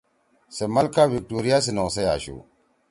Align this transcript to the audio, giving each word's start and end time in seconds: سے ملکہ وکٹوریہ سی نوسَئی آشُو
سے 0.55 0.65
ملکہ 0.73 1.03
وکٹوریہ 1.13 1.57
سی 1.65 1.71
نوسَئی 1.77 2.05
آشُو 2.13 2.37